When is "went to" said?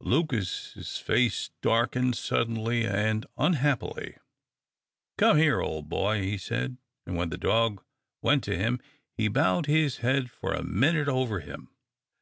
8.22-8.56